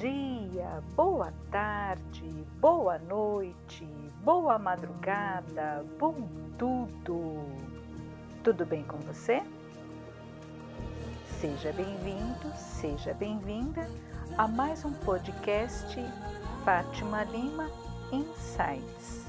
[0.00, 2.28] dia, boa tarde,
[2.60, 3.86] boa noite,
[4.22, 6.28] boa madrugada, bom
[6.58, 7.44] tudo.
[8.42, 9.42] Tudo bem com você?
[11.40, 13.88] Seja bem-vindo, seja bem-vinda
[14.36, 15.96] a mais um podcast
[16.64, 17.70] Fátima Lima
[18.12, 19.23] Insights.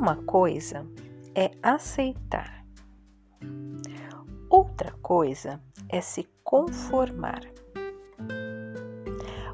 [0.00, 0.86] Uma coisa
[1.34, 2.64] é aceitar,
[4.48, 7.42] outra coisa é se conformar.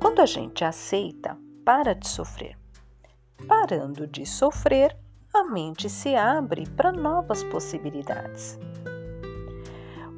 [0.00, 2.56] Quando a gente aceita, para de sofrer.
[3.48, 4.96] Parando de sofrer,
[5.34, 8.60] a mente se abre para novas possibilidades.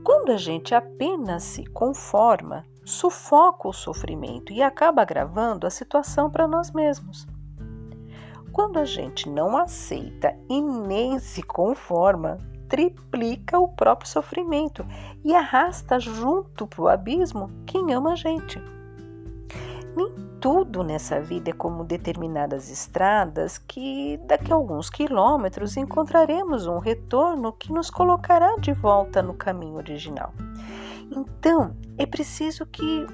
[0.04, 6.46] Quando a gente apenas se conforma, sufoca o sofrimento e acaba agravando a situação para
[6.46, 7.26] nós mesmos.
[8.52, 14.86] Quando a gente não aceita e nem se conforma, triplica o próprio sofrimento
[15.24, 18.60] e arrasta junto para o abismo quem ama a gente.
[19.96, 26.78] Nem tudo nessa vida é como determinadas estradas que daqui a alguns quilômetros encontraremos um
[26.78, 30.32] retorno que nos colocará de volta no caminho original.
[31.10, 33.06] Então, é preciso que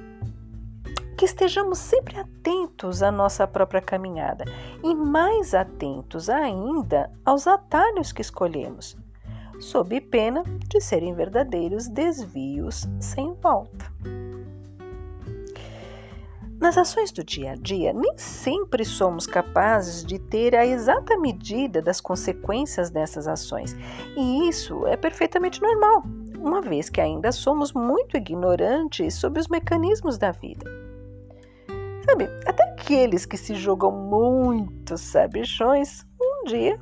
[1.17, 4.45] que estejamos sempre atentos à nossa própria caminhada
[4.85, 8.97] e mais atentos ainda aos atalhos que escolhemos,
[9.59, 13.91] sob pena de serem verdadeiros desvios sem volta.
[16.61, 21.83] Nas ações do dia a dia, nem sempre somos capazes de ter a exata medida
[21.83, 23.77] das consequências dessas ações,
[24.17, 26.03] e isso é perfeitamente normal,
[26.39, 30.86] uma vez que ainda somos muito ignorantes sobre os mecanismos da vida.
[32.07, 36.81] Sabe, até aqueles que se jogam muito sabichões, um dia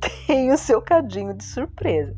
[0.26, 2.16] têm o seu cadinho de surpresa.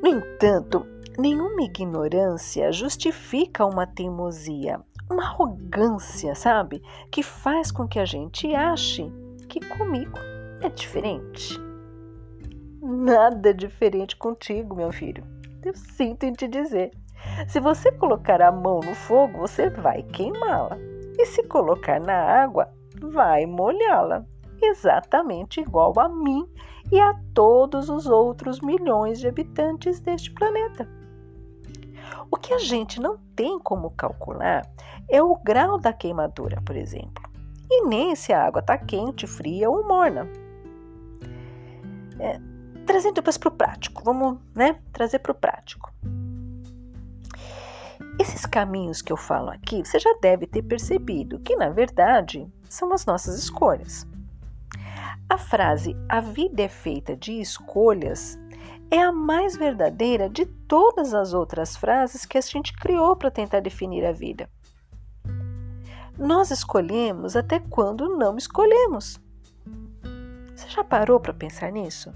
[0.00, 0.86] No entanto,
[1.18, 4.80] nenhuma ignorância justifica uma teimosia,
[5.10, 6.80] uma arrogância, sabe?
[7.10, 9.12] Que faz com que a gente ache
[9.48, 10.18] que comigo
[10.60, 11.58] é diferente.
[12.80, 15.24] Nada diferente contigo, meu filho.
[15.64, 16.92] Eu sinto em te dizer.
[17.48, 20.76] Se você colocar a mão no fogo, você vai queimá-la.
[21.18, 22.68] E se colocar na água,
[23.00, 24.24] vai molhá-la.
[24.60, 26.46] Exatamente igual a mim
[26.90, 30.88] e a todos os outros milhões de habitantes deste planeta.
[32.30, 34.62] O que a gente não tem como calcular
[35.08, 37.22] é o grau da queimadura, por exemplo,
[37.70, 40.28] e nem se a água está quente, fria ou morna.
[42.18, 42.40] É,
[42.86, 45.92] trazendo depois para o prático, vamos né, trazer para o prático.
[48.18, 52.92] Esses caminhos que eu falo aqui, você já deve ter percebido que, na verdade, são
[52.92, 54.06] as nossas escolhas.
[55.28, 58.38] A frase a vida é feita de escolhas
[58.90, 63.60] é a mais verdadeira de todas as outras frases que a gente criou para tentar
[63.60, 64.48] definir a vida.
[66.16, 69.20] Nós escolhemos até quando não escolhemos.
[70.54, 72.12] Você já parou para pensar nisso?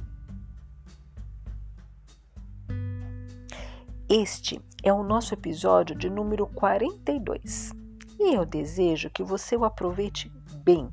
[4.09, 7.73] Este é o nosso episódio de número 42
[8.19, 10.31] e eu desejo que você o aproveite
[10.63, 10.89] bem.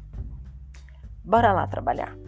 [1.23, 2.26] Bora lá trabalhar!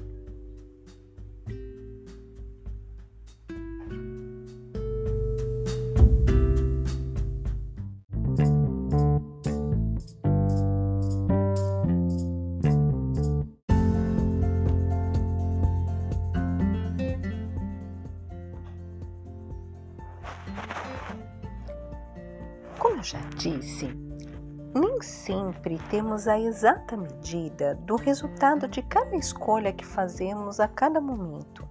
[22.79, 23.93] Como já disse,
[24.73, 31.01] nem sempre temos a exata medida do resultado de cada escolha que fazemos a cada
[31.01, 31.67] momento.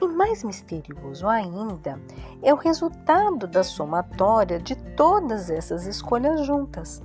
[0.00, 2.00] E mais misterioso ainda
[2.40, 7.02] é o resultado da somatória de todas essas escolhas juntas,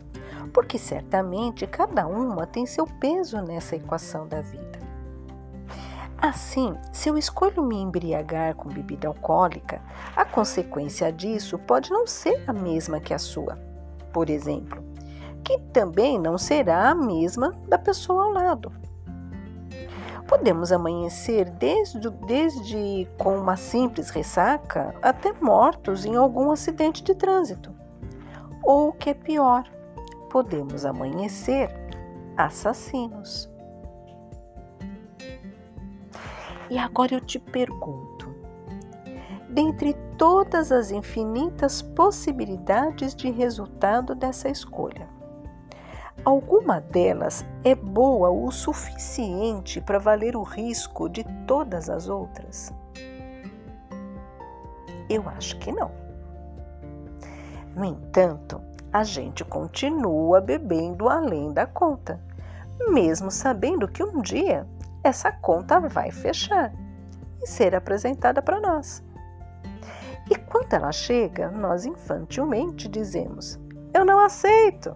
[0.54, 4.73] porque certamente cada uma tem seu peso nessa equação da vida.
[6.24, 9.82] Assim, se eu escolho me embriagar com bebida alcoólica,
[10.16, 13.60] a consequência disso pode não ser a mesma que a sua,
[14.14, 14.82] por exemplo,
[15.44, 18.72] que também não será a mesma da pessoa ao lado.
[20.26, 27.76] Podemos amanhecer desde, desde com uma simples ressaca até mortos em algum acidente de trânsito.
[28.64, 29.66] ou o que é pior,
[30.30, 31.70] podemos amanhecer
[32.38, 33.53] assassinos.
[36.70, 38.34] E agora eu te pergunto:
[39.50, 45.08] dentre todas as infinitas possibilidades de resultado dessa escolha,
[46.24, 52.74] alguma delas é boa o suficiente para valer o risco de todas as outras?
[55.10, 55.92] Eu acho que não.
[57.76, 58.62] No entanto,
[58.92, 62.20] a gente continua bebendo além da conta,
[62.90, 64.68] mesmo sabendo que um dia
[65.04, 66.74] essa conta vai fechar
[67.42, 69.04] e ser apresentada para nós.
[70.32, 73.60] E quando ela chega, nós infantilmente dizemos:
[73.94, 74.96] Eu não aceito,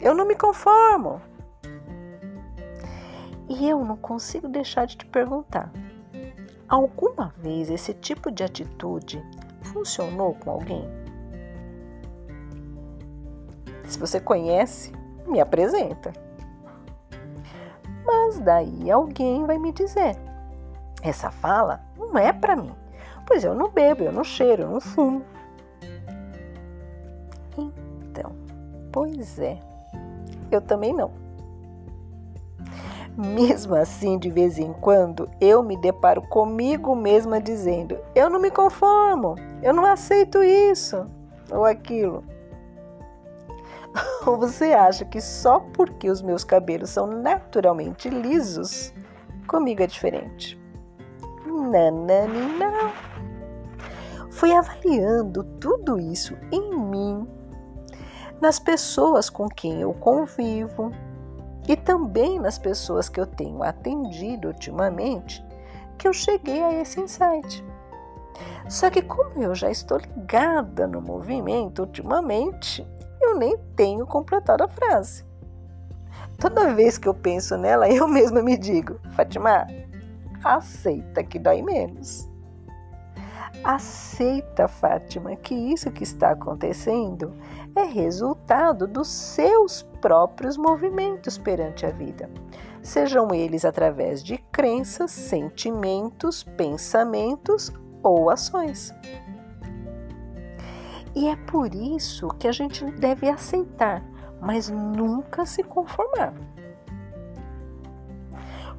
[0.00, 1.20] eu não me conformo.
[3.48, 5.70] E eu não consigo deixar de te perguntar:
[6.66, 9.22] alguma vez esse tipo de atitude
[9.60, 10.88] funcionou com alguém?
[13.84, 14.90] Se você conhece,
[15.26, 16.21] me apresenta.
[18.42, 20.16] Daí alguém vai me dizer:
[21.02, 22.74] essa fala não é para mim,
[23.26, 25.22] pois eu não bebo, eu não cheiro, eu não fumo.
[27.56, 28.32] Então,
[28.90, 29.58] pois é,
[30.50, 31.10] eu também não.
[33.16, 38.50] Mesmo assim, de vez em quando, eu me deparo comigo mesma dizendo: eu não me
[38.50, 41.06] conformo, eu não aceito isso
[41.50, 42.24] ou aquilo.
[44.26, 48.92] Ou você acha que só porque os meus cabelos são naturalmente lisos,
[49.46, 50.60] comigo é diferente?
[51.46, 52.92] Nanani, não.
[54.30, 57.28] Fui avaliando tudo isso em mim,
[58.40, 60.90] nas pessoas com quem eu convivo
[61.68, 65.44] e também nas pessoas que eu tenho atendido ultimamente,
[65.98, 67.64] que eu cheguei a esse insight.
[68.68, 72.86] Só que como eu já estou ligada no movimento ultimamente,
[73.32, 75.24] eu nem tenho completado a frase.
[76.38, 79.66] Toda vez que eu penso nela, eu mesma me digo: Fatima,
[80.44, 82.30] aceita que dói menos.
[83.64, 87.32] Aceita, Fátima, que isso que está acontecendo
[87.76, 92.28] é resultado dos seus próprios movimentos perante a vida,
[92.82, 98.92] sejam eles através de crenças, sentimentos, pensamentos ou ações.
[101.14, 104.02] E é por isso que a gente deve aceitar,
[104.40, 106.32] mas nunca se conformar.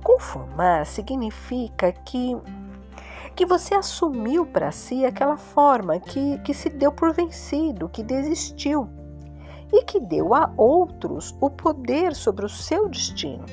[0.04, 2.36] Conformar significa que
[3.36, 8.88] que você assumiu para si aquela forma, que, que se deu por vencido, que desistiu
[9.72, 13.44] e que deu a outros o poder sobre o seu destino.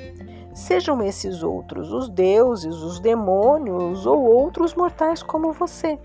[0.52, 5.98] Sejam esses outros os deuses, os demônios ou outros mortais como você.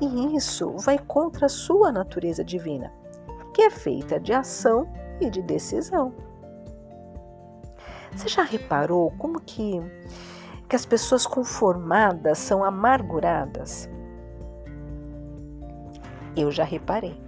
[0.00, 2.92] E isso vai contra a sua natureza divina,
[3.52, 4.88] que é feita de ação
[5.20, 6.12] e de decisão.
[8.12, 9.80] Você já reparou como que,
[10.68, 13.88] que as pessoas conformadas são amarguradas?
[16.36, 17.20] Eu já reparei.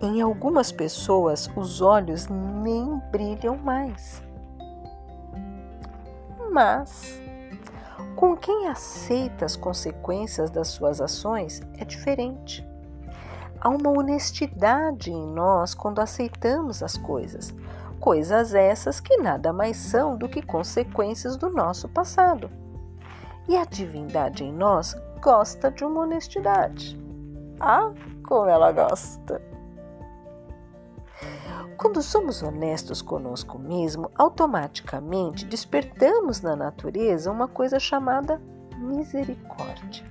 [0.00, 4.22] Em algumas pessoas, os olhos nem brilham mais.
[6.50, 7.20] Mas
[8.24, 12.66] com quem aceita as consequências das suas ações é diferente.
[13.60, 17.54] Há uma honestidade em nós quando aceitamos as coisas,
[18.00, 22.50] coisas essas que nada mais são do que consequências do nosso passado.
[23.46, 26.98] E a divindade em nós gosta de uma honestidade.
[27.60, 27.92] Ah,
[28.26, 29.53] como ela gosta!
[31.76, 38.40] Quando somos honestos conosco mesmo, automaticamente despertamos na natureza uma coisa chamada
[38.78, 40.04] misericórdia.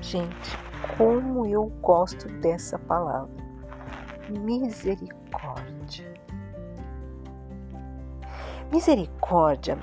[0.00, 0.58] Gente,
[0.96, 3.30] como eu gosto dessa palavra.
[4.28, 6.14] Misericórdia.
[8.70, 9.78] Misericórdia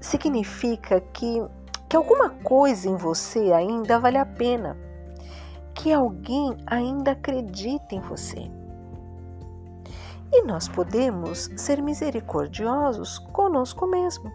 [0.00, 1.42] significa que,
[1.88, 4.76] que alguma coisa em você ainda vale a pena,
[5.74, 8.57] que alguém ainda acredita em você
[10.32, 14.30] e nós podemos ser misericordiosos conosco mesmo.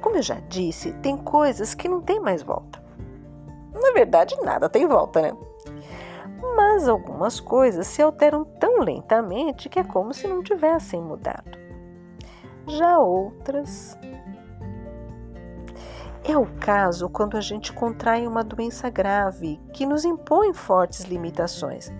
[0.00, 2.82] Como eu já disse, tem coisas que não tem mais volta.
[3.72, 5.32] Na verdade, nada tem volta, né?
[6.56, 11.58] Mas algumas coisas se alteram tão lentamente que é como se não tivessem mudado.
[12.66, 13.96] Já outras.
[16.24, 21.90] É o caso quando a gente contrai uma doença grave que nos impõe fortes limitações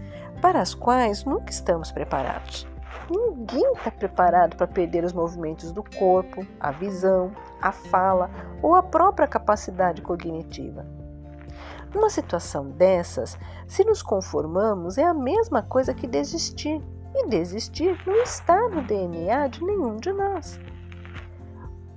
[0.41, 2.67] para as quais nunca estamos preparados.
[3.11, 8.31] Ninguém está preparado para perder os movimentos do corpo, a visão, a fala
[8.63, 10.87] ou a própria capacidade cognitiva.
[11.93, 16.81] Numa situação dessas, se nos conformamos, é a mesma coisa que desistir.
[17.13, 20.61] E desistir não está no DNA de nenhum de nós.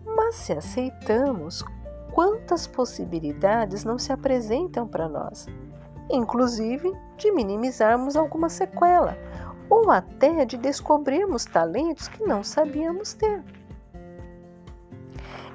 [0.04, 1.64] Mas se aceitamos,
[2.12, 5.48] quantas possibilidades não se apresentam para nós?
[6.10, 9.18] Inclusive de minimizarmos alguma sequela
[9.70, 13.44] ou até de descobrirmos talentos que não sabíamos ter.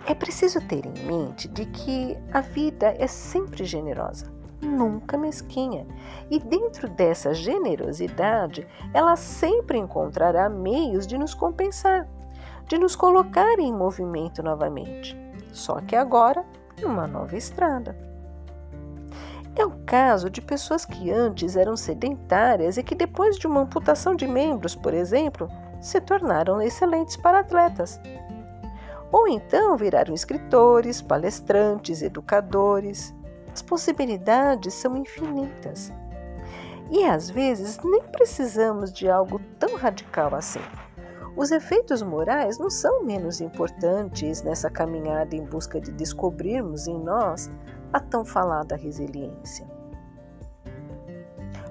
[0.06, 5.86] É preciso ter em mente de que a vida é sempre generosa, nunca mesquinha,
[6.30, 12.08] e dentro dessa generosidade, ela sempre encontrará meios de nos compensar,
[12.66, 15.14] de nos colocar em movimento novamente,
[15.52, 16.44] só que agora
[16.80, 18.07] numa nova estrada.
[19.58, 24.14] É o caso de pessoas que antes eram sedentárias e que, depois de uma amputação
[24.14, 25.50] de membros, por exemplo,
[25.80, 28.00] se tornaram excelentes para atletas
[29.10, 33.14] ou então viraram escritores, palestrantes, educadores.
[33.52, 35.92] As possibilidades são infinitas.
[36.90, 40.60] E às vezes nem precisamos de algo tão radical assim.
[41.36, 47.50] Os efeitos morais não são menos importantes nessa caminhada em busca de descobrirmos em nós
[47.92, 49.66] a tão falada resiliência.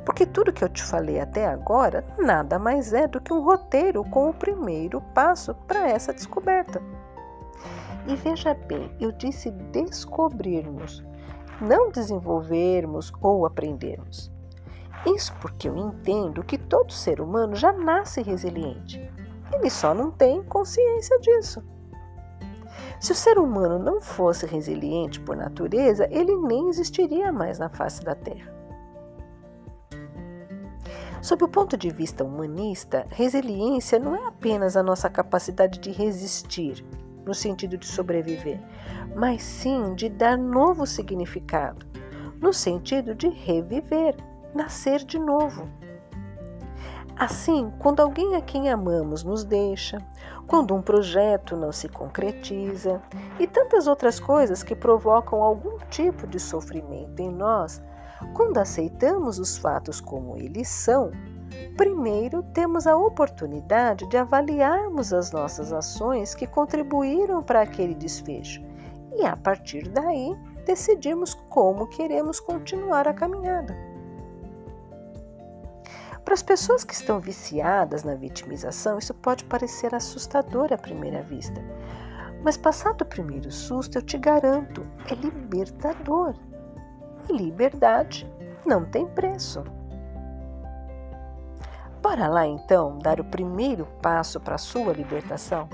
[0.06, 4.04] Porque tudo que eu te falei até agora nada mais é do que um roteiro
[4.06, 6.82] com o primeiro passo para essa descoberta.
[8.08, 11.04] E veja bem, eu disse descobrirmos,
[11.60, 14.32] não desenvolvermos ou aprendermos.
[15.06, 19.00] Isso porque eu entendo que todo ser humano já nasce resiliente.
[19.54, 21.64] Ele só não tem consciência disso.
[23.00, 28.04] Se o ser humano não fosse resiliente por natureza, ele nem existiria mais na face
[28.04, 28.56] da Terra.
[31.22, 36.86] Sob o ponto de vista humanista, resiliência não é apenas a nossa capacidade de resistir,
[37.26, 38.60] no sentido de sobreviver,
[39.16, 41.86] mas sim de dar novo significado,
[42.40, 44.16] no sentido de reviver,
[44.56, 45.68] nascer de novo.
[47.20, 49.98] Assim, quando alguém a quem amamos nos deixa,
[50.46, 53.02] quando um projeto não se concretiza
[53.40, 57.82] e tantas outras coisas que provocam algum tipo de sofrimento em nós,
[58.36, 61.12] quando aceitamos os fatos como eles são,
[61.78, 68.62] Primeiro, temos a oportunidade de avaliarmos as nossas ações que contribuíram para aquele desfecho
[69.16, 73.87] e, a partir daí, decidirmos como queremos continuar a caminhada.
[76.28, 81.64] Para as pessoas que estão viciadas na vitimização, isso pode parecer assustador à primeira vista.
[82.44, 86.36] Mas passado o primeiro susto, eu te garanto, é libertador.
[87.30, 88.30] E liberdade
[88.66, 89.64] não tem preço.
[92.02, 95.70] Bora lá então dar o primeiro passo para a sua libertação?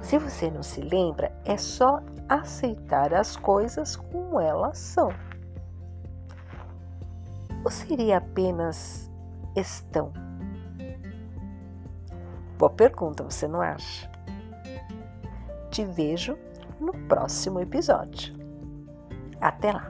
[0.00, 1.98] Se você não se lembra, é só
[2.28, 5.12] aceitar as coisas como elas são.
[7.64, 9.10] Ou seria apenas
[9.54, 10.12] estão?
[12.58, 14.10] Boa pergunta, você não acha?
[15.70, 16.38] Te vejo
[16.78, 18.34] no próximo episódio.
[19.40, 19.89] Até lá!